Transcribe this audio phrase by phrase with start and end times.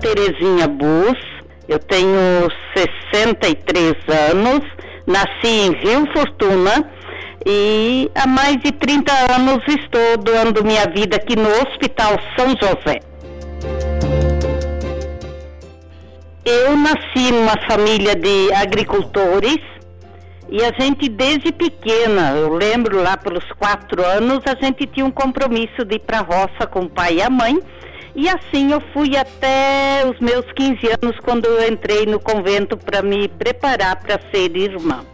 [0.00, 1.18] Terezinha Bus,
[1.68, 3.94] eu tenho 63
[4.30, 4.60] anos,
[5.06, 6.88] nasci em Rio Fortuna
[7.44, 13.00] e há mais de 30 anos estou doando minha vida aqui no Hospital São José.
[16.44, 19.58] Eu nasci numa família de agricultores
[20.50, 25.10] e a gente desde pequena, eu lembro lá pelos quatro anos, a gente tinha um
[25.10, 27.58] compromisso de ir para a roça com o pai e a mãe.
[28.14, 33.02] E assim eu fui até os meus 15 anos quando eu entrei no convento para
[33.02, 35.04] me preparar para ser irmã.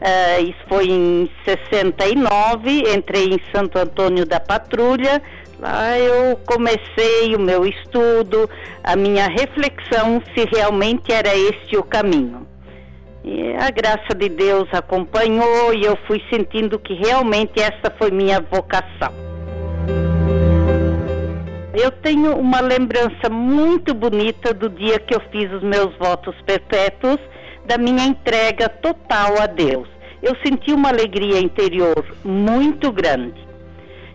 [0.00, 5.22] Uh, isso foi em 69, entrei em Santo Antônio da Patrulha.
[5.60, 8.50] Lá eu comecei o meu estudo,
[8.82, 12.51] a minha reflexão se realmente era este o caminho.
[13.24, 18.40] E a graça de Deus acompanhou e eu fui sentindo que realmente essa foi minha
[18.40, 19.12] vocação.
[21.74, 27.18] Eu tenho uma lembrança muito bonita do dia que eu fiz os meus votos perpétuos,
[27.64, 29.88] da minha entrega total a Deus.
[30.22, 33.40] Eu senti uma alegria interior muito grande.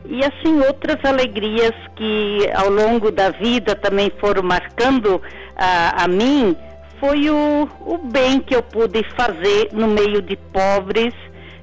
[0.05, 5.21] E assim outras alegrias que ao longo da vida também foram marcando
[5.55, 6.55] a, a mim,
[6.99, 11.13] foi o, o bem que eu pude fazer no meio de pobres,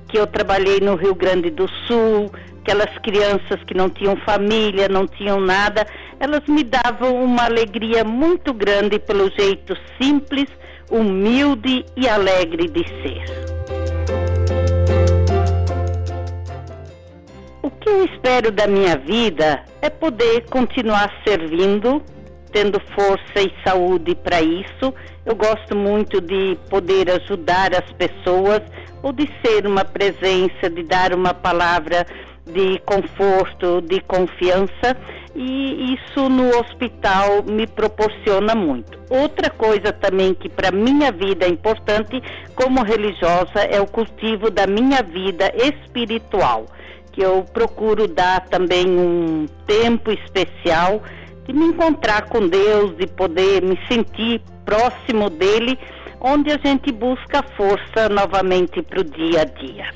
[0.09, 5.07] que eu trabalhei no Rio Grande do Sul, aquelas crianças que não tinham família, não
[5.07, 5.87] tinham nada,
[6.21, 10.47] elas me davam uma alegria muito grande pelo jeito simples,
[10.91, 13.25] humilde e alegre de ser.
[17.63, 22.03] O que eu espero da minha vida é poder continuar servindo
[22.55, 24.95] tendo força e saúde para isso.
[25.27, 28.63] Eu gosto muito de poder ajudar as pessoas
[29.03, 32.07] ou de ser uma presença, de dar uma palavra
[32.47, 34.97] de conforto, de confiança
[35.35, 38.97] e isso no hospital me proporciona muito.
[39.11, 42.23] Outra coisa também que para minha vida é importante
[42.55, 46.67] como religiosa é o cultivo da minha vida espiritual,
[47.11, 51.03] que eu procuro dar também um tempo especial
[51.47, 55.79] de me encontrar com Deus, de poder me sentir próximo dele,
[56.21, 59.91] onde a gente busca força novamente para o dia a dia.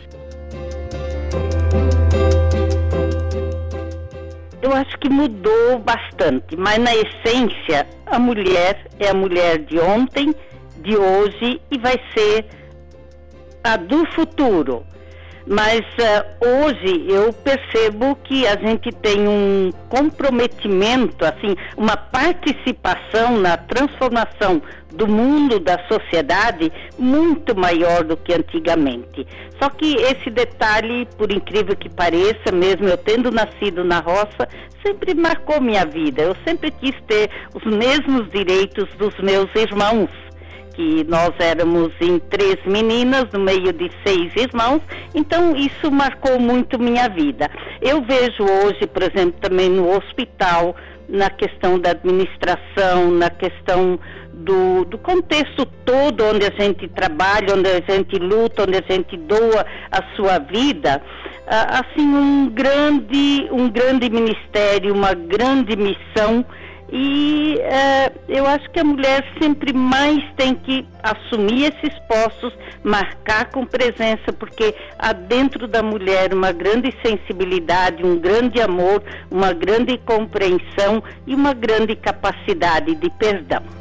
[4.61, 10.35] Eu acho que mudou bastante, mas na essência a mulher é a mulher de ontem,
[10.83, 12.45] de hoje e vai ser
[13.65, 14.85] a do futuro.
[15.49, 23.57] Mas uh, hoje eu percebo que a gente tem um comprometimento, assim, uma participação na
[23.57, 24.61] transformação
[24.93, 29.27] do mundo, da sociedade, muito maior do que antigamente.
[29.61, 34.47] Só que esse detalhe, por incrível que pareça, mesmo eu tendo nascido na roça,
[34.85, 36.23] sempre marcou minha vida.
[36.23, 40.11] Eu sempre quis ter os mesmos direitos dos meus irmãos
[40.79, 44.81] que nós éramos em três meninas no meio de seis irmãos,
[45.13, 47.51] então isso marcou muito minha vida.
[47.83, 50.77] Eu vejo hoje, por exemplo, também no hospital,
[51.09, 53.99] na questão da administração, na questão
[54.33, 59.17] do, do, contexto todo onde a gente trabalha, onde a gente luta, onde a gente
[59.17, 61.03] doa a sua vida,
[61.49, 66.45] assim um grande, um grande ministério, uma grande missão
[66.91, 73.51] e uh, eu acho que a mulher sempre mais tem que assumir esses postos, marcar
[73.51, 79.99] com presença, porque há dentro da mulher uma grande sensibilidade, um grande amor, uma grande
[79.99, 83.78] compreensão e uma grande capacidade de perdão.